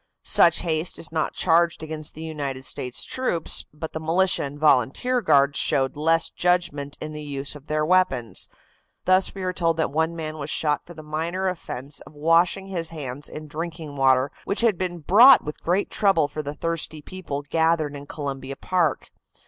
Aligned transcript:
Such 0.25 0.61
haste 0.61 0.97
is 0.97 1.11
not 1.11 1.35
charged 1.35 1.83
against 1.83 2.15
the 2.15 2.23
United 2.23 2.65
States 2.65 3.03
troops, 3.03 3.67
but 3.71 3.93
the 3.93 3.99
militia 3.99 4.41
and 4.41 4.57
volunteer 4.57 5.21
guards 5.21 5.59
showed 5.59 5.95
less 5.95 6.31
judgment 6.31 6.97
in 6.99 7.13
the 7.13 7.21
use 7.21 7.55
of 7.55 7.67
their 7.67 7.85
weapons. 7.85 8.49
Thus 9.05 9.35
we 9.35 9.43
are 9.43 9.53
told 9.53 9.77
that 9.77 9.91
one 9.91 10.15
man 10.15 10.39
was 10.39 10.49
shot 10.49 10.81
for 10.87 10.95
the 10.95 11.03
minor 11.03 11.47
offense 11.47 11.99
of 11.99 12.13
washing 12.15 12.65
his 12.69 12.89
hands 12.89 13.29
in 13.29 13.47
drinking 13.47 13.95
water 13.95 14.31
which 14.43 14.61
had 14.61 14.75
been 14.75 15.01
brought 15.01 15.43
with 15.43 15.61
great 15.61 15.91
trouble 15.91 16.27
for 16.27 16.41
the 16.41 16.55
thirsty 16.55 17.03
people 17.03 17.43
gathered 17.43 17.95
in 17.95 18.07
Columbia 18.07 18.55
Park. 18.55 19.11